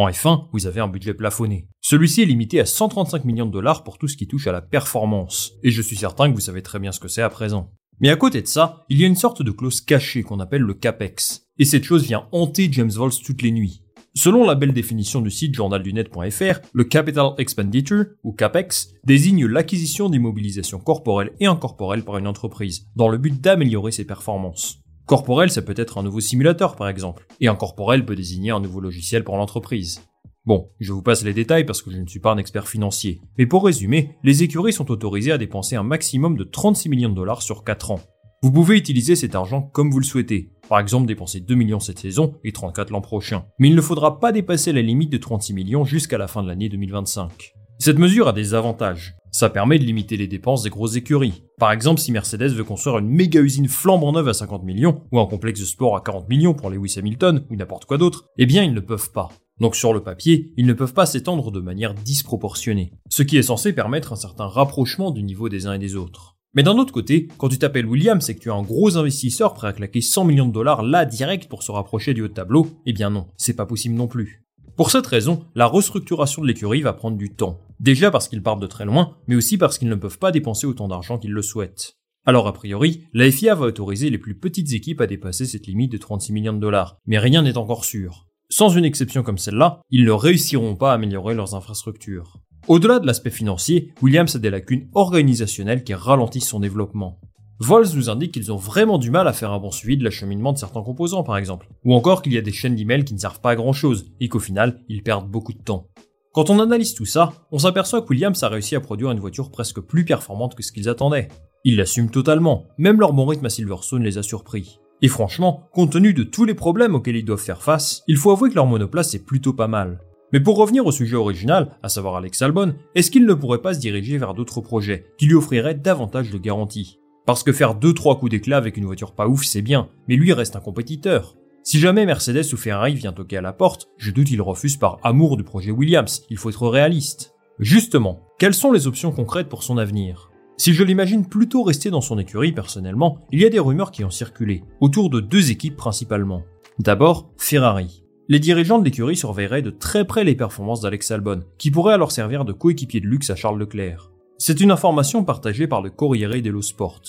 En 0.00 0.08
F1, 0.08 0.46
vous 0.54 0.66
avez 0.66 0.80
un 0.80 0.88
budget 0.88 1.12
plafonné. 1.12 1.68
Celui-ci 1.82 2.22
est 2.22 2.24
limité 2.24 2.58
à 2.58 2.64
135 2.64 3.26
millions 3.26 3.44
de 3.44 3.50
dollars 3.50 3.84
pour 3.84 3.98
tout 3.98 4.08
ce 4.08 4.16
qui 4.16 4.26
touche 4.26 4.46
à 4.46 4.52
la 4.52 4.62
performance. 4.62 5.52
Et 5.62 5.70
je 5.70 5.82
suis 5.82 5.94
certain 5.96 6.30
que 6.30 6.34
vous 6.34 6.40
savez 6.40 6.62
très 6.62 6.78
bien 6.78 6.90
ce 6.90 7.00
que 7.00 7.08
c'est 7.08 7.20
à 7.20 7.28
présent. 7.28 7.70
Mais 8.00 8.08
à 8.08 8.16
côté 8.16 8.40
de 8.40 8.46
ça, 8.46 8.86
il 8.88 8.98
y 8.98 9.04
a 9.04 9.06
une 9.06 9.14
sorte 9.14 9.42
de 9.42 9.50
clause 9.50 9.82
cachée 9.82 10.22
qu'on 10.22 10.40
appelle 10.40 10.62
le 10.62 10.72
CAPEX. 10.72 11.48
Et 11.58 11.66
cette 11.66 11.84
chose 11.84 12.06
vient 12.06 12.26
hanter 12.32 12.70
James 12.72 12.90
Vols 12.90 13.12
toutes 13.22 13.42
les 13.42 13.50
nuits. 13.50 13.82
Selon 14.14 14.46
la 14.46 14.54
belle 14.54 14.72
définition 14.72 15.20
du 15.20 15.30
site 15.30 15.54
journaldunet.fr, 15.54 16.60
le 16.72 16.84
Capital 16.84 17.34
Expenditure, 17.36 18.06
ou 18.24 18.32
CAPEX, 18.32 18.94
désigne 19.04 19.44
l'acquisition 19.44 20.08
d'immobilisation 20.08 20.78
corporelle 20.78 21.32
et 21.40 21.46
incorporelle 21.46 22.04
par 22.06 22.16
une 22.16 22.26
entreprise, 22.26 22.86
dans 22.96 23.10
le 23.10 23.18
but 23.18 23.38
d'améliorer 23.38 23.92
ses 23.92 24.06
performances. 24.06 24.80
Corporel, 25.10 25.50
ça 25.50 25.60
peut 25.60 25.74
être 25.76 25.98
un 25.98 26.04
nouveau 26.04 26.20
simulateur 26.20 26.76
par 26.76 26.88
exemple, 26.88 27.26
et 27.40 27.48
incorporel 27.48 28.06
peut 28.06 28.14
désigner 28.14 28.52
un 28.52 28.60
nouveau 28.60 28.78
logiciel 28.78 29.24
pour 29.24 29.36
l'entreprise. 29.36 30.02
Bon, 30.46 30.70
je 30.78 30.92
vous 30.92 31.02
passe 31.02 31.24
les 31.24 31.34
détails 31.34 31.64
parce 31.64 31.82
que 31.82 31.90
je 31.90 31.96
ne 31.96 32.06
suis 32.06 32.20
pas 32.20 32.30
un 32.30 32.38
expert 32.38 32.68
financier, 32.68 33.20
mais 33.36 33.44
pour 33.44 33.64
résumer, 33.64 34.14
les 34.22 34.44
écuries 34.44 34.72
sont 34.72 34.88
autorisées 34.88 35.32
à 35.32 35.36
dépenser 35.36 35.74
un 35.74 35.82
maximum 35.82 36.36
de 36.36 36.44
36 36.44 36.90
millions 36.90 37.08
de 37.08 37.16
dollars 37.16 37.42
sur 37.42 37.64
4 37.64 37.90
ans. 37.90 38.00
Vous 38.44 38.52
pouvez 38.52 38.78
utiliser 38.78 39.16
cet 39.16 39.34
argent 39.34 39.62
comme 39.72 39.90
vous 39.90 39.98
le 39.98 40.04
souhaitez, 40.04 40.52
par 40.68 40.78
exemple 40.78 41.08
dépenser 41.08 41.40
2 41.40 41.56
millions 41.56 41.80
cette 41.80 41.98
saison 41.98 42.34
et 42.44 42.52
34 42.52 42.90
l'an 42.90 43.00
prochain, 43.00 43.46
mais 43.58 43.66
il 43.66 43.74
ne 43.74 43.80
faudra 43.80 44.20
pas 44.20 44.30
dépasser 44.30 44.72
la 44.72 44.80
limite 44.80 45.10
de 45.10 45.18
36 45.18 45.54
millions 45.54 45.84
jusqu'à 45.84 46.18
la 46.18 46.28
fin 46.28 46.44
de 46.44 46.46
l'année 46.46 46.68
2025. 46.68 47.56
Cette 47.82 47.98
mesure 47.98 48.28
a 48.28 48.34
des 48.34 48.52
avantages. 48.52 49.16
Ça 49.32 49.48
permet 49.48 49.78
de 49.78 49.84
limiter 49.84 50.18
les 50.18 50.26
dépenses 50.26 50.62
des 50.62 50.68
grosses 50.68 50.96
écuries. 50.96 51.44
Par 51.58 51.72
exemple, 51.72 51.98
si 51.98 52.12
Mercedes 52.12 52.52
veut 52.52 52.62
construire 52.62 52.98
une 52.98 53.08
méga 53.08 53.40
usine 53.40 53.68
flambant 53.68 54.12
neuve 54.12 54.28
à 54.28 54.34
50 54.34 54.64
millions, 54.64 55.00
ou 55.10 55.18
un 55.18 55.24
complexe 55.24 55.60
de 55.60 55.64
sport 55.64 55.96
à 55.96 56.02
40 56.02 56.28
millions 56.28 56.52
pour 56.52 56.68
Lewis 56.68 56.96
Hamilton, 56.98 57.42
ou 57.48 57.56
n'importe 57.56 57.86
quoi 57.86 57.96
d'autre, 57.96 58.26
eh 58.36 58.44
bien 58.44 58.64
ils 58.64 58.74
ne 58.74 58.80
peuvent 58.80 59.12
pas. 59.12 59.30
Donc 59.60 59.76
sur 59.76 59.94
le 59.94 60.02
papier, 60.02 60.52
ils 60.58 60.66
ne 60.66 60.74
peuvent 60.74 60.92
pas 60.92 61.06
s'étendre 61.06 61.50
de 61.50 61.60
manière 61.60 61.94
disproportionnée, 61.94 62.92
ce 63.08 63.22
qui 63.22 63.38
est 63.38 63.42
censé 63.42 63.72
permettre 63.72 64.12
un 64.12 64.16
certain 64.16 64.46
rapprochement 64.46 65.10
du 65.10 65.22
niveau 65.22 65.48
des 65.48 65.66
uns 65.66 65.72
et 65.72 65.78
des 65.78 65.96
autres. 65.96 66.36
Mais 66.52 66.62
d'un 66.62 66.76
autre 66.76 66.92
côté, 66.92 67.28
quand 67.38 67.48
tu 67.48 67.56
t'appelles 67.56 67.86
Williams 67.86 68.28
et 68.28 68.34
que 68.34 68.40
tu 68.40 68.50
es 68.50 68.52
un 68.52 68.60
gros 68.60 68.98
investisseur 68.98 69.54
prêt 69.54 69.68
à 69.68 69.72
claquer 69.72 70.02
100 70.02 70.26
millions 70.26 70.48
de 70.48 70.52
dollars 70.52 70.82
là 70.82 71.06
direct 71.06 71.48
pour 71.48 71.62
se 71.62 71.72
rapprocher 71.72 72.12
du 72.12 72.20
haut 72.20 72.28
tableau, 72.28 72.66
eh 72.84 72.92
bien 72.92 73.08
non, 73.08 73.28
c'est 73.38 73.56
pas 73.56 73.64
possible 73.64 73.94
non 73.94 74.06
plus. 74.06 74.44
Pour 74.76 74.90
cette 74.90 75.06
raison, 75.06 75.44
la 75.54 75.66
restructuration 75.66 76.42
de 76.42 76.46
l'écurie 76.46 76.82
va 76.82 76.92
prendre 76.92 77.16
du 77.16 77.30
temps. 77.30 77.58
Déjà 77.80 78.10
parce 78.10 78.28
qu'ils 78.28 78.42
partent 78.42 78.60
de 78.60 78.66
très 78.66 78.84
loin, 78.84 79.16
mais 79.26 79.36
aussi 79.36 79.56
parce 79.56 79.78
qu'ils 79.78 79.88
ne 79.88 79.94
peuvent 79.94 80.18
pas 80.18 80.32
dépenser 80.32 80.66
autant 80.66 80.86
d'argent 80.86 81.18
qu'ils 81.18 81.32
le 81.32 81.40
souhaitent. 81.40 81.96
Alors 82.26 82.46
a 82.46 82.52
priori, 82.52 83.04
la 83.14 83.30
FIA 83.30 83.54
va 83.54 83.64
autoriser 83.64 84.10
les 84.10 84.18
plus 84.18 84.38
petites 84.38 84.74
équipes 84.74 85.00
à 85.00 85.06
dépasser 85.06 85.46
cette 85.46 85.66
limite 85.66 85.90
de 85.90 85.96
36 85.96 86.34
millions 86.34 86.52
de 86.52 86.58
dollars, 86.58 86.98
mais 87.06 87.18
rien 87.18 87.40
n'est 87.40 87.56
encore 87.56 87.86
sûr. 87.86 88.26
Sans 88.50 88.68
une 88.68 88.84
exception 88.84 89.22
comme 89.22 89.38
celle-là, 89.38 89.80
ils 89.88 90.04
ne 90.04 90.10
réussiront 90.10 90.76
pas 90.76 90.90
à 90.90 90.94
améliorer 90.96 91.34
leurs 91.34 91.54
infrastructures. 91.54 92.36
Au-delà 92.68 92.98
de 92.98 93.06
l'aspect 93.06 93.30
financier, 93.30 93.94
Williams 94.02 94.36
a 94.36 94.38
des 94.38 94.50
lacunes 94.50 94.90
organisationnelles 94.92 95.82
qui 95.82 95.94
ralentissent 95.94 96.48
son 96.48 96.60
développement. 96.60 97.18
Vols 97.60 97.94
nous 97.94 98.10
indique 98.10 98.32
qu'ils 98.32 98.52
ont 98.52 98.56
vraiment 98.56 98.98
du 98.98 99.10
mal 99.10 99.26
à 99.26 99.32
faire 99.32 99.52
un 99.52 99.58
bon 99.58 99.70
suivi 99.70 99.96
de 99.96 100.04
l'acheminement 100.04 100.52
de 100.52 100.58
certains 100.58 100.82
composants 100.82 101.22
par 101.22 101.38
exemple, 101.38 101.68
ou 101.84 101.94
encore 101.94 102.20
qu'il 102.20 102.34
y 102.34 102.38
a 102.38 102.42
des 102.42 102.52
chaînes 102.52 102.74
d'emails 102.74 103.04
qui 103.04 103.14
ne 103.14 103.18
servent 103.18 103.40
pas 103.40 103.50
à 103.50 103.56
grand 103.56 103.72
chose, 103.72 104.12
et 104.20 104.28
qu'au 104.28 104.38
final, 104.38 104.82
ils 104.88 105.02
perdent 105.02 105.30
beaucoup 105.30 105.54
de 105.54 105.62
temps. 105.62 105.88
Quand 106.32 106.48
on 106.48 106.60
analyse 106.60 106.94
tout 106.94 107.06
ça, 107.06 107.32
on 107.50 107.58
s'aperçoit 107.58 108.02
que 108.02 108.10
Williams 108.10 108.40
a 108.44 108.48
réussi 108.48 108.76
à 108.76 108.80
produire 108.80 109.10
une 109.10 109.18
voiture 109.18 109.50
presque 109.50 109.80
plus 109.80 110.04
performante 110.04 110.54
que 110.54 110.62
ce 110.62 110.70
qu'ils 110.70 110.88
attendaient. 110.88 111.26
Ils 111.64 111.76
l'assument 111.76 112.08
totalement, 112.08 112.68
même 112.78 113.00
leur 113.00 113.12
bon 113.12 113.26
rythme 113.26 113.46
à 113.46 113.50
Silverstone 113.50 114.04
les 114.04 114.16
a 114.16 114.22
surpris. 114.22 114.78
Et 115.02 115.08
franchement, 115.08 115.68
compte 115.72 115.90
tenu 115.90 116.14
de 116.14 116.22
tous 116.22 116.44
les 116.44 116.54
problèmes 116.54 116.94
auxquels 116.94 117.16
ils 117.16 117.24
doivent 117.24 117.40
faire 117.40 117.62
face, 117.62 118.04
il 118.06 118.16
faut 118.16 118.30
avouer 118.30 118.50
que 118.50 118.54
leur 118.54 118.66
monoplace 118.66 119.12
est 119.14 119.26
plutôt 119.26 119.54
pas 119.54 119.66
mal. 119.66 119.98
Mais 120.32 120.38
pour 120.38 120.56
revenir 120.56 120.86
au 120.86 120.92
sujet 120.92 121.16
original, 121.16 121.76
à 121.82 121.88
savoir 121.88 122.14
Alex 122.14 122.40
Albon, 122.42 122.74
est-ce 122.94 123.10
qu'il 123.10 123.26
ne 123.26 123.34
pourrait 123.34 123.62
pas 123.62 123.74
se 123.74 123.80
diriger 123.80 124.16
vers 124.16 124.34
d'autres 124.34 124.60
projets 124.60 125.06
qui 125.18 125.26
lui 125.26 125.34
offriraient 125.34 125.74
davantage 125.74 126.30
de 126.30 126.38
garanties? 126.38 127.00
Parce 127.26 127.42
que 127.42 127.52
faire 127.52 127.74
2-3 127.74 128.20
coups 128.20 128.30
d'éclat 128.30 128.56
avec 128.56 128.76
une 128.76 128.86
voiture 128.86 129.16
pas 129.16 129.26
ouf 129.26 129.44
c'est 129.44 129.62
bien, 129.62 129.88
mais 130.06 130.14
lui 130.14 130.32
reste 130.32 130.54
un 130.54 130.60
compétiteur. 130.60 131.34
Si 131.62 131.78
jamais 131.78 132.06
Mercedes 132.06 132.54
ou 132.54 132.56
Ferrari 132.56 132.94
vient 132.94 133.12
toquer 133.12 133.36
à 133.36 133.42
la 133.42 133.52
porte, 133.52 133.88
je 133.98 134.10
doute 134.10 134.28
qu'ils 134.28 134.40
refusent 134.40 134.78
par 134.78 134.98
amour 135.02 135.36
du 135.36 135.44
projet 135.44 135.70
Williams, 135.70 136.24
il 136.30 136.38
faut 136.38 136.48
être 136.48 136.66
réaliste. 136.66 137.34
Justement, 137.58 138.26
quelles 138.38 138.54
sont 138.54 138.72
les 138.72 138.86
options 138.86 139.12
concrètes 139.12 139.50
pour 139.50 139.62
son 139.62 139.76
avenir? 139.76 140.30
Si 140.56 140.72
je 140.72 140.82
l'imagine 140.82 141.26
plutôt 141.26 141.62
rester 141.62 141.90
dans 141.90 142.00
son 142.00 142.18
écurie 142.18 142.52
personnellement, 142.52 143.18
il 143.30 143.40
y 143.40 143.44
a 143.44 143.50
des 143.50 143.58
rumeurs 143.58 143.90
qui 143.90 144.04
ont 144.04 144.10
circulé, 144.10 144.64
autour 144.80 145.10
de 145.10 145.20
deux 145.20 145.50
équipes 145.50 145.76
principalement. 145.76 146.44
D'abord, 146.78 147.30
Ferrari. 147.36 148.04
Les 148.28 148.38
dirigeants 148.38 148.78
de 148.78 148.84
l'écurie 148.84 149.16
surveilleraient 149.16 149.60
de 149.60 149.70
très 149.70 150.06
près 150.06 150.24
les 150.24 150.34
performances 150.34 150.80
d'Alex 150.80 151.10
Albon, 151.10 151.42
qui 151.58 151.70
pourrait 151.70 151.94
alors 151.94 152.12
servir 152.12 152.46
de 152.46 152.52
coéquipier 152.52 153.00
de 153.00 153.06
luxe 153.06 153.28
à 153.28 153.36
Charles 153.36 153.58
Leclerc. 153.58 154.10
C'est 154.38 154.60
une 154.60 154.70
information 154.70 155.24
partagée 155.24 155.66
par 155.66 155.82
le 155.82 155.90
Corriere 155.90 156.40
dello 156.40 156.62
Sport. 156.62 157.02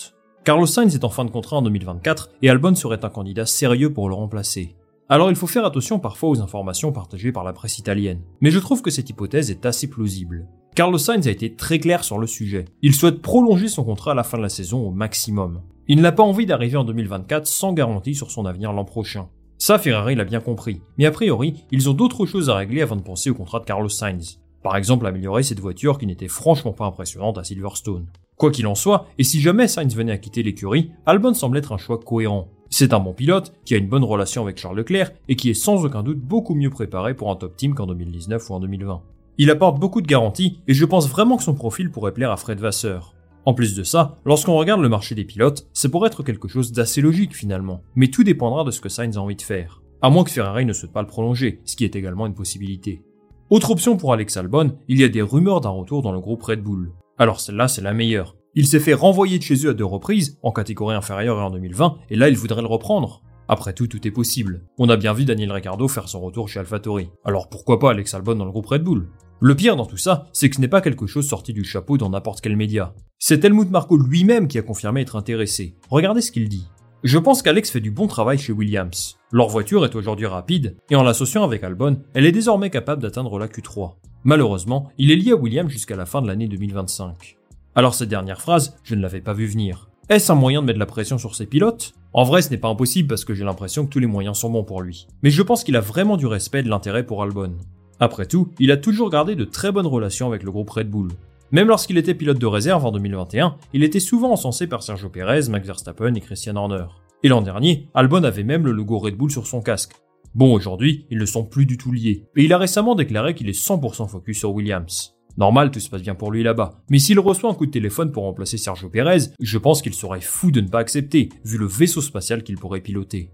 Carlos 0.44 0.66
Sainz 0.66 0.96
est 0.96 1.04
en 1.04 1.08
fin 1.08 1.24
de 1.24 1.30
contrat 1.30 1.58
en 1.58 1.62
2024 1.62 2.30
et 2.42 2.50
Albon 2.50 2.74
serait 2.74 3.04
un 3.04 3.10
candidat 3.10 3.46
sérieux 3.46 3.92
pour 3.92 4.08
le 4.08 4.16
remplacer. 4.16 4.74
Alors 5.08 5.30
il 5.30 5.36
faut 5.36 5.46
faire 5.46 5.64
attention 5.64 6.00
parfois 6.00 6.30
aux 6.30 6.40
informations 6.40 6.90
partagées 6.90 7.30
par 7.30 7.44
la 7.44 7.52
presse 7.52 7.78
italienne, 7.78 8.22
mais 8.40 8.50
je 8.50 8.58
trouve 8.58 8.82
que 8.82 8.90
cette 8.90 9.08
hypothèse 9.08 9.52
est 9.52 9.66
assez 9.66 9.88
plausible. 9.88 10.48
Carlos 10.74 10.98
Sainz 10.98 11.28
a 11.28 11.30
été 11.30 11.54
très 11.54 11.78
clair 11.78 12.02
sur 12.02 12.18
le 12.18 12.26
sujet. 12.26 12.64
Il 12.82 12.92
souhaite 12.92 13.22
prolonger 13.22 13.68
son 13.68 13.84
contrat 13.84 14.12
à 14.12 14.14
la 14.16 14.24
fin 14.24 14.36
de 14.36 14.42
la 14.42 14.48
saison 14.48 14.84
au 14.84 14.90
maximum. 14.90 15.62
Il 15.86 16.00
n'a 16.00 16.10
pas 16.10 16.24
envie 16.24 16.46
d'arriver 16.46 16.76
en 16.76 16.84
2024 16.84 17.46
sans 17.46 17.72
garantie 17.72 18.16
sur 18.16 18.32
son 18.32 18.44
avenir 18.44 18.72
l'an 18.72 18.84
prochain. 18.84 19.28
Ça, 19.58 19.78
Ferrari 19.78 20.16
l'a 20.16 20.24
bien 20.24 20.40
compris. 20.40 20.80
Mais 20.98 21.06
a 21.06 21.12
priori, 21.12 21.62
ils 21.70 21.88
ont 21.88 21.94
d'autres 21.94 22.26
choses 22.26 22.50
à 22.50 22.56
régler 22.56 22.82
avant 22.82 22.96
de 22.96 23.02
penser 23.02 23.30
au 23.30 23.34
contrat 23.34 23.60
de 23.60 23.64
Carlos 23.64 23.88
Sainz. 23.88 24.40
Par 24.64 24.76
exemple, 24.76 25.06
améliorer 25.06 25.44
cette 25.44 25.60
voiture 25.60 25.98
qui 25.98 26.06
n'était 26.06 26.26
franchement 26.26 26.72
pas 26.72 26.86
impressionnante 26.86 27.38
à 27.38 27.44
Silverstone. 27.44 28.06
Quoi 28.42 28.50
qu'il 28.50 28.66
en 28.66 28.74
soit, 28.74 29.06
et 29.18 29.22
si 29.22 29.40
jamais 29.40 29.68
Sainz 29.68 29.94
venait 29.94 30.10
à 30.10 30.18
quitter 30.18 30.42
l'écurie, 30.42 30.90
Albon 31.06 31.32
semble 31.32 31.58
être 31.58 31.70
un 31.70 31.78
choix 31.78 32.00
cohérent. 32.00 32.48
C'est 32.70 32.92
un 32.92 32.98
bon 32.98 33.12
pilote, 33.12 33.52
qui 33.64 33.72
a 33.74 33.76
une 33.76 33.86
bonne 33.86 34.02
relation 34.02 34.42
avec 34.42 34.58
Charles 34.58 34.78
Leclerc, 34.78 35.12
et 35.28 35.36
qui 35.36 35.48
est 35.48 35.54
sans 35.54 35.84
aucun 35.84 36.02
doute 36.02 36.18
beaucoup 36.18 36.56
mieux 36.56 36.68
préparé 36.68 37.14
pour 37.14 37.30
un 37.30 37.36
top 37.36 37.56
team 37.56 37.72
qu'en 37.76 37.86
2019 37.86 38.50
ou 38.50 38.54
en 38.54 38.58
2020. 38.58 39.00
Il 39.38 39.48
apporte 39.48 39.78
beaucoup 39.78 40.00
de 40.00 40.08
garanties, 40.08 40.58
et 40.66 40.74
je 40.74 40.84
pense 40.84 41.08
vraiment 41.08 41.36
que 41.36 41.44
son 41.44 41.54
profil 41.54 41.92
pourrait 41.92 42.14
plaire 42.14 42.32
à 42.32 42.36
Fred 42.36 42.58
Vasseur. 42.58 43.14
En 43.44 43.54
plus 43.54 43.76
de 43.76 43.84
ça, 43.84 44.18
lorsqu'on 44.24 44.56
regarde 44.56 44.80
le 44.80 44.88
marché 44.88 45.14
des 45.14 45.24
pilotes, 45.24 45.68
c'est 45.72 45.92
pour 45.92 46.04
être 46.04 46.24
quelque 46.24 46.48
chose 46.48 46.72
d'assez 46.72 47.00
logique 47.00 47.36
finalement, 47.36 47.82
mais 47.94 48.08
tout 48.08 48.24
dépendra 48.24 48.64
de 48.64 48.72
ce 48.72 48.80
que 48.80 48.88
Sainz 48.88 49.18
a 49.18 49.20
envie 49.20 49.36
de 49.36 49.42
faire. 49.42 49.82
À 50.00 50.10
moins 50.10 50.24
que 50.24 50.32
Ferrari 50.32 50.66
ne 50.66 50.72
souhaite 50.72 50.92
pas 50.92 51.02
le 51.02 51.06
prolonger, 51.06 51.60
ce 51.64 51.76
qui 51.76 51.84
est 51.84 51.94
également 51.94 52.26
une 52.26 52.34
possibilité. 52.34 53.04
Autre 53.50 53.70
option 53.70 53.96
pour 53.96 54.12
Alex 54.12 54.36
Albon, 54.36 54.72
il 54.88 54.98
y 54.98 55.04
a 55.04 55.08
des 55.08 55.22
rumeurs 55.22 55.60
d'un 55.60 55.70
retour 55.70 56.02
dans 56.02 56.10
le 56.10 56.18
groupe 56.18 56.42
Red 56.42 56.60
Bull. 56.60 56.90
Alors 57.18 57.40
celle-là, 57.40 57.68
c'est 57.68 57.82
la 57.82 57.94
meilleure. 57.94 58.36
Il 58.54 58.66
s'est 58.66 58.80
fait 58.80 58.94
renvoyer 58.94 59.38
de 59.38 59.42
chez 59.42 59.66
eux 59.66 59.70
à 59.70 59.74
deux 59.74 59.84
reprises, 59.84 60.38
en 60.42 60.52
catégorie 60.52 60.94
inférieure 60.94 61.38
et 61.38 61.42
en 61.42 61.50
2020, 61.50 61.98
et 62.10 62.16
là 62.16 62.28
il 62.28 62.36
voudrait 62.36 62.60
le 62.60 62.68
reprendre. 62.68 63.22
Après 63.48 63.72
tout, 63.72 63.86
tout 63.86 64.06
est 64.06 64.10
possible. 64.10 64.62
On 64.78 64.88
a 64.88 64.96
bien 64.96 65.12
vu 65.12 65.24
Daniel 65.24 65.52
Ricciardo 65.52 65.88
faire 65.88 66.08
son 66.08 66.20
retour 66.20 66.48
chez 66.48 66.60
AlphaTauri. 66.60 67.10
Alors 67.24 67.48
pourquoi 67.48 67.78
pas 67.78 67.90
Alex 67.90 68.14
Albon 68.14 68.34
dans 68.34 68.44
le 68.44 68.50
groupe 68.50 68.66
Red 68.66 68.82
Bull? 68.82 69.08
Le 69.40 69.56
pire 69.56 69.76
dans 69.76 69.86
tout 69.86 69.96
ça, 69.96 70.26
c'est 70.32 70.48
que 70.48 70.56
ce 70.56 70.60
n'est 70.60 70.68
pas 70.68 70.80
quelque 70.80 71.06
chose 71.06 71.26
sorti 71.26 71.52
du 71.52 71.64
chapeau 71.64 71.98
dans 71.98 72.10
n'importe 72.10 72.40
quel 72.40 72.56
média. 72.56 72.94
C'est 73.18 73.44
Helmut 73.44 73.70
Marko 73.70 73.96
lui-même 73.96 74.48
qui 74.48 74.58
a 74.58 74.62
confirmé 74.62 75.00
être 75.00 75.16
intéressé. 75.16 75.76
Regardez 75.90 76.20
ce 76.20 76.30
qu'il 76.30 76.48
dit. 76.48 76.68
Je 77.02 77.18
pense 77.18 77.42
qu'Alex 77.42 77.70
fait 77.70 77.80
du 77.80 77.90
bon 77.90 78.06
travail 78.06 78.38
chez 78.38 78.52
Williams. 78.52 79.16
Leur 79.32 79.48
voiture 79.48 79.84
est 79.84 79.96
aujourd'hui 79.96 80.26
rapide, 80.26 80.76
et 80.88 80.94
en 80.94 81.02
l'associant 81.02 81.42
avec 81.42 81.64
Albon, 81.64 82.00
elle 82.14 82.26
est 82.26 82.32
désormais 82.32 82.70
capable 82.70 83.02
d'atteindre 83.02 83.38
la 83.40 83.48
Q3. 83.48 83.94
Malheureusement, 84.24 84.88
il 84.98 85.10
est 85.10 85.16
lié 85.16 85.32
à 85.32 85.36
Williams 85.36 85.70
jusqu'à 85.70 85.96
la 85.96 86.06
fin 86.06 86.22
de 86.22 86.28
l'année 86.28 86.46
2025. 86.46 87.36
Alors 87.74 87.94
cette 87.94 88.08
dernière 88.08 88.40
phrase, 88.40 88.76
je 88.84 88.94
ne 88.94 89.02
l'avais 89.02 89.20
pas 89.20 89.32
vu 89.32 89.46
venir. 89.46 89.88
Est-ce 90.08 90.30
un 90.30 90.36
moyen 90.36 90.60
de 90.60 90.66
mettre 90.66 90.78
la 90.78 90.86
pression 90.86 91.18
sur 91.18 91.34
ses 91.34 91.46
pilotes? 91.46 91.94
En 92.12 92.22
vrai, 92.22 92.42
ce 92.42 92.50
n'est 92.50 92.58
pas 92.58 92.68
impossible 92.68 93.08
parce 93.08 93.24
que 93.24 93.34
j'ai 93.34 93.44
l'impression 93.44 93.84
que 93.84 93.90
tous 93.90 93.98
les 93.98 94.06
moyens 94.06 94.38
sont 94.38 94.50
bons 94.50 94.62
pour 94.62 94.80
lui. 94.80 95.08
Mais 95.22 95.30
je 95.30 95.42
pense 95.42 95.64
qu'il 95.64 95.74
a 95.74 95.80
vraiment 95.80 96.16
du 96.16 96.26
respect 96.26 96.60
et 96.60 96.62
de 96.62 96.68
l'intérêt 96.68 97.04
pour 97.04 97.22
Albon. 97.22 97.56
Après 97.98 98.26
tout, 98.26 98.48
il 98.60 98.70
a 98.70 98.76
toujours 98.76 99.10
gardé 99.10 99.34
de 99.34 99.44
très 99.44 99.72
bonnes 99.72 99.86
relations 99.86 100.28
avec 100.28 100.44
le 100.44 100.52
groupe 100.52 100.70
Red 100.70 100.88
Bull. 100.88 101.08
Même 101.50 101.68
lorsqu'il 101.68 101.98
était 101.98 102.14
pilote 102.14 102.38
de 102.38 102.46
réserve 102.46 102.84
en 102.84 102.92
2021, 102.92 103.56
il 103.72 103.82
était 103.82 104.00
souvent 104.00 104.32
encensé 104.32 104.66
par 104.68 104.82
Sergio 104.82 105.08
Perez, 105.08 105.48
Max 105.48 105.66
Verstappen 105.66 106.14
et 106.14 106.20
Christian 106.20 106.56
Horner. 106.56 106.86
Et 107.24 107.28
l'an 107.28 107.42
dernier, 107.42 107.88
Albon 107.94 108.24
avait 108.24 108.44
même 108.44 108.66
le 108.66 108.72
logo 108.72 108.98
Red 108.98 109.16
Bull 109.16 109.30
sur 109.30 109.46
son 109.46 109.60
casque. 109.62 109.94
Bon, 110.34 110.54
aujourd'hui, 110.54 111.06
ils 111.10 111.18
ne 111.18 111.26
sont 111.26 111.44
plus 111.44 111.66
du 111.66 111.76
tout 111.76 111.92
liés, 111.92 112.24
et 112.36 112.44
il 112.44 112.52
a 112.54 112.58
récemment 112.58 112.94
déclaré 112.94 113.34
qu'il 113.34 113.50
est 113.50 113.58
100% 113.58 114.08
focus 114.08 114.38
sur 114.38 114.52
Williams. 114.52 115.14
Normal, 115.36 115.70
tout 115.70 115.80
se 115.80 115.90
passe 115.90 116.02
bien 116.02 116.14
pour 116.14 116.30
lui 116.30 116.42
là-bas. 116.42 116.82
Mais 116.88 116.98
s'il 116.98 117.18
reçoit 117.20 117.50
un 117.50 117.54
coup 117.54 117.66
de 117.66 117.70
téléphone 117.70 118.12
pour 118.12 118.24
remplacer 118.24 118.56
Sergio 118.56 118.88
Perez, 118.88 119.30
je 119.40 119.58
pense 119.58 119.82
qu'il 119.82 119.92
serait 119.92 120.22
fou 120.22 120.50
de 120.50 120.62
ne 120.62 120.68
pas 120.68 120.78
accepter, 120.78 121.28
vu 121.44 121.58
le 121.58 121.66
vaisseau 121.66 122.00
spatial 122.00 122.42
qu'il 122.42 122.56
pourrait 122.56 122.80
piloter. 122.80 123.30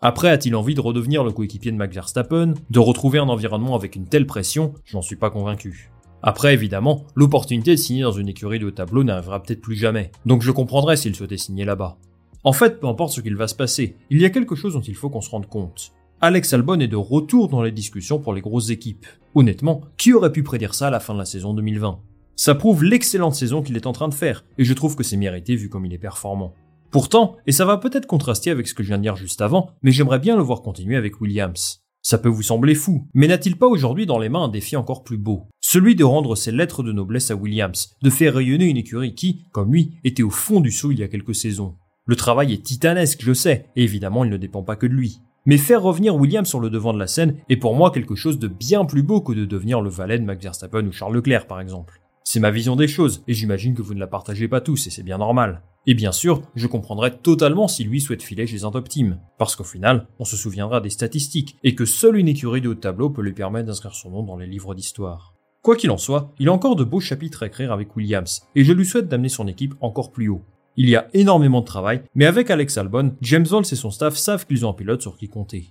Après, 0.00 0.28
a-t-il 0.28 0.54
envie 0.54 0.74
de 0.74 0.80
redevenir 0.80 1.24
le 1.24 1.32
coéquipier 1.32 1.72
de 1.72 1.76
Max 1.76 1.94
Verstappen 1.94 2.54
De 2.68 2.78
retrouver 2.78 3.18
un 3.18 3.28
environnement 3.28 3.74
avec 3.74 3.96
une 3.96 4.08
telle 4.08 4.26
pression? 4.26 4.74
J'en 4.84 5.00
suis 5.00 5.16
pas 5.16 5.30
convaincu. 5.30 5.90
Après, 6.22 6.52
évidemment, 6.52 7.06
l'opportunité 7.14 7.70
de 7.72 7.76
signer 7.76 8.02
dans 8.02 8.12
une 8.12 8.28
écurie 8.28 8.58
de 8.58 8.68
tableau 8.68 9.04
n'arrivera 9.04 9.42
peut-être 9.42 9.60
plus 9.62 9.76
jamais, 9.76 10.10
donc 10.26 10.42
je 10.42 10.52
comprendrais 10.52 10.96
s'il 10.96 11.14
souhaitait 11.14 11.38
signer 11.38 11.64
là-bas. 11.64 11.98
En 12.44 12.52
fait, 12.52 12.78
peu 12.78 12.88
importe 12.88 13.12
ce 13.12 13.20
qu'il 13.20 13.36
va 13.36 13.48
se 13.48 13.54
passer, 13.54 13.96
il 14.10 14.20
y 14.20 14.24
a 14.24 14.30
quelque 14.30 14.54
chose 14.54 14.74
dont 14.74 14.80
il 14.80 14.96
faut 14.96 15.08
qu'on 15.08 15.20
se 15.20 15.30
rende 15.30 15.46
compte. 15.46 15.92
Alex 16.24 16.52
Albon 16.52 16.78
est 16.78 16.86
de 16.86 16.94
retour 16.94 17.48
dans 17.48 17.62
les 17.62 17.72
discussions 17.72 18.20
pour 18.20 18.32
les 18.32 18.40
grosses 18.40 18.70
équipes. 18.70 19.06
Honnêtement, 19.34 19.80
qui 19.96 20.12
aurait 20.12 20.30
pu 20.30 20.44
prédire 20.44 20.72
ça 20.72 20.86
à 20.86 20.90
la 20.90 21.00
fin 21.00 21.14
de 21.14 21.18
la 21.18 21.24
saison 21.24 21.52
2020 21.52 21.98
Ça 22.36 22.54
prouve 22.54 22.84
l'excellente 22.84 23.34
saison 23.34 23.60
qu'il 23.60 23.74
est 23.74 23.88
en 23.88 23.92
train 23.92 24.06
de 24.06 24.14
faire, 24.14 24.44
et 24.56 24.62
je 24.62 24.72
trouve 24.72 24.94
que 24.94 25.02
c'est 25.02 25.16
mérité 25.16 25.56
vu 25.56 25.68
comme 25.68 25.84
il 25.84 25.92
est 25.92 25.98
performant. 25.98 26.54
Pourtant, 26.92 27.38
et 27.48 27.50
ça 27.50 27.64
va 27.64 27.76
peut-être 27.76 28.06
contraster 28.06 28.52
avec 28.52 28.68
ce 28.68 28.74
que 28.74 28.84
je 28.84 28.88
viens 28.90 28.98
de 28.98 29.02
dire 29.02 29.16
juste 29.16 29.40
avant, 29.40 29.70
mais 29.82 29.90
j'aimerais 29.90 30.20
bien 30.20 30.36
le 30.36 30.44
voir 30.44 30.62
continuer 30.62 30.94
avec 30.94 31.20
Williams. 31.20 31.82
Ça 32.02 32.18
peut 32.18 32.28
vous 32.28 32.44
sembler 32.44 32.76
fou, 32.76 33.08
mais 33.14 33.26
n'a-t-il 33.26 33.56
pas 33.56 33.66
aujourd'hui 33.66 34.06
dans 34.06 34.20
les 34.20 34.28
mains 34.28 34.44
un 34.44 34.48
défi 34.48 34.76
encore 34.76 35.02
plus 35.02 35.18
beau? 35.18 35.48
Celui 35.60 35.96
de 35.96 36.04
rendre 36.04 36.36
ses 36.36 36.52
lettres 36.52 36.84
de 36.84 36.92
noblesse 36.92 37.32
à 37.32 37.34
Williams, 37.34 37.96
de 38.00 38.10
faire 38.10 38.34
rayonner 38.34 38.66
une 38.66 38.76
écurie 38.76 39.16
qui, 39.16 39.42
comme 39.50 39.72
lui, 39.72 39.96
était 40.04 40.22
au 40.22 40.30
fond 40.30 40.60
du 40.60 40.70
saut 40.70 40.92
il 40.92 41.00
y 41.00 41.02
a 41.02 41.08
quelques 41.08 41.34
saisons. 41.34 41.74
Le 42.06 42.14
travail 42.14 42.52
est 42.52 42.64
titanesque, 42.64 43.24
je 43.24 43.32
sais, 43.32 43.66
et 43.74 43.82
évidemment 43.82 44.24
il 44.24 44.30
ne 44.30 44.36
dépend 44.36 44.62
pas 44.62 44.76
que 44.76 44.86
de 44.86 44.94
lui. 44.94 45.20
Mais 45.44 45.58
faire 45.58 45.82
revenir 45.82 46.14
Williams 46.14 46.48
sur 46.48 46.60
le 46.60 46.70
devant 46.70 46.92
de 46.92 47.00
la 47.00 47.08
scène 47.08 47.36
est 47.48 47.56
pour 47.56 47.74
moi 47.74 47.90
quelque 47.90 48.14
chose 48.14 48.38
de 48.38 48.46
bien 48.46 48.84
plus 48.84 49.02
beau 49.02 49.20
que 49.20 49.32
de 49.32 49.44
devenir 49.44 49.80
le 49.80 49.90
valet 49.90 50.18
de 50.18 50.24
Max 50.24 50.42
Verstappen 50.42 50.86
ou 50.86 50.92
Charles 50.92 51.16
Leclerc 51.16 51.48
par 51.48 51.60
exemple. 51.60 52.00
C'est 52.22 52.38
ma 52.38 52.52
vision 52.52 52.76
des 52.76 52.86
choses, 52.86 53.24
et 53.26 53.34
j'imagine 53.34 53.74
que 53.74 53.82
vous 53.82 53.94
ne 53.94 53.98
la 53.98 54.06
partagez 54.06 54.46
pas 54.46 54.60
tous, 54.60 54.86
et 54.86 54.90
c'est 54.90 55.02
bien 55.02 55.18
normal. 55.18 55.62
Et 55.88 55.94
bien 55.94 56.12
sûr, 56.12 56.42
je 56.54 56.68
comprendrais 56.68 57.18
totalement 57.18 57.66
si 57.66 57.82
lui 57.82 58.00
souhaite 58.00 58.22
filer 58.22 58.46
chez 58.46 58.62
un 58.62 58.70
top 58.70 58.88
team, 58.88 59.18
parce 59.38 59.56
qu'au 59.56 59.64
final, 59.64 60.06
on 60.20 60.24
se 60.24 60.36
souviendra 60.36 60.80
des 60.80 60.90
statistiques, 60.90 61.56
et 61.64 61.74
que 61.74 61.84
seule 61.84 62.16
une 62.16 62.28
écurie 62.28 62.60
de 62.60 62.68
haut 62.68 62.76
tableau 62.76 63.10
peut 63.10 63.22
lui 63.22 63.32
permettre 63.32 63.66
d'inscrire 63.66 63.94
son 63.94 64.10
nom 64.10 64.22
dans 64.22 64.36
les 64.36 64.46
livres 64.46 64.76
d'histoire. 64.76 65.34
Quoi 65.62 65.74
qu'il 65.74 65.90
en 65.90 65.98
soit, 65.98 66.32
il 66.38 66.48
a 66.48 66.52
encore 66.52 66.76
de 66.76 66.84
beaux 66.84 67.00
chapitres 67.00 67.42
à 67.42 67.46
écrire 67.46 67.72
avec 67.72 67.96
Williams, 67.96 68.42
et 68.54 68.62
je 68.62 68.72
lui 68.72 68.86
souhaite 68.86 69.08
d'amener 69.08 69.28
son 69.28 69.48
équipe 69.48 69.74
encore 69.80 70.12
plus 70.12 70.28
haut. 70.28 70.42
Il 70.76 70.88
y 70.88 70.96
a 70.96 71.08
énormément 71.12 71.60
de 71.60 71.66
travail, 71.66 72.02
mais 72.14 72.24
avec 72.24 72.50
Alex 72.50 72.78
Albon, 72.78 73.14
James 73.20 73.46
Walls 73.50 73.66
et 73.70 73.76
son 73.76 73.90
staff 73.90 74.16
savent 74.16 74.46
qu'ils 74.46 74.64
ont 74.64 74.70
un 74.70 74.74
pilote 74.74 75.02
sur 75.02 75.16
qui 75.16 75.28
compter. 75.28 75.66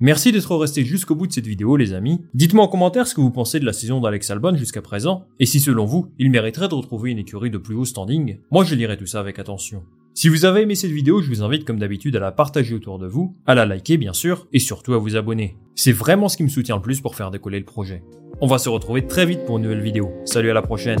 Merci 0.00 0.30
d'être 0.30 0.54
resté 0.54 0.84
jusqu'au 0.84 1.16
bout 1.16 1.26
de 1.26 1.32
cette 1.32 1.46
vidéo 1.46 1.76
les 1.76 1.92
amis. 1.92 2.20
Dites-moi 2.32 2.64
en 2.64 2.68
commentaire 2.68 3.08
ce 3.08 3.16
que 3.16 3.20
vous 3.20 3.32
pensez 3.32 3.58
de 3.58 3.64
la 3.64 3.72
saison 3.72 4.00
d'Alex 4.00 4.30
Albon 4.30 4.54
jusqu'à 4.54 4.80
présent, 4.80 5.26
et 5.40 5.46
si 5.46 5.58
selon 5.58 5.86
vous, 5.86 6.12
il 6.20 6.30
mériterait 6.30 6.68
de 6.68 6.74
retrouver 6.74 7.10
une 7.10 7.18
écurie 7.18 7.50
de 7.50 7.58
plus 7.58 7.74
haut 7.74 7.84
standing, 7.84 8.38
moi 8.52 8.62
je 8.64 8.76
lirai 8.76 8.96
tout 8.96 9.06
ça 9.06 9.18
avec 9.18 9.40
attention. 9.40 9.82
Si 10.14 10.28
vous 10.28 10.44
avez 10.44 10.62
aimé 10.62 10.76
cette 10.76 10.92
vidéo, 10.92 11.20
je 11.20 11.28
vous 11.28 11.42
invite 11.42 11.64
comme 11.64 11.80
d'habitude 11.80 12.14
à 12.14 12.20
la 12.20 12.30
partager 12.30 12.76
autour 12.76 13.00
de 13.00 13.08
vous, 13.08 13.36
à 13.44 13.56
la 13.56 13.66
liker 13.66 13.96
bien 13.96 14.12
sûr, 14.12 14.46
et 14.52 14.60
surtout 14.60 14.94
à 14.94 14.98
vous 14.98 15.16
abonner. 15.16 15.56
C'est 15.74 15.90
vraiment 15.90 16.28
ce 16.28 16.36
qui 16.36 16.44
me 16.44 16.48
soutient 16.48 16.76
le 16.76 16.82
plus 16.82 17.00
pour 17.00 17.16
faire 17.16 17.32
décoller 17.32 17.58
le 17.58 17.64
projet. 17.64 18.04
On 18.40 18.46
va 18.46 18.58
se 18.58 18.68
retrouver 18.68 19.04
très 19.04 19.26
vite 19.26 19.44
pour 19.46 19.56
une 19.56 19.64
nouvelle 19.64 19.82
vidéo. 19.82 20.12
Salut 20.24 20.50
à 20.50 20.54
la 20.54 20.62
prochaine 20.62 21.00